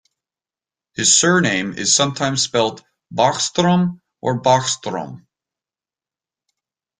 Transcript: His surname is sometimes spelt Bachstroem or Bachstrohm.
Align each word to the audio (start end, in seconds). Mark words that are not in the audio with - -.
His 0.95 1.19
surname 1.19 1.73
is 1.77 1.95
sometimes 1.95 2.41
spelt 2.41 2.83
Bachstroem 3.13 3.99
or 4.19 4.41
Bachstrohm. 4.41 5.27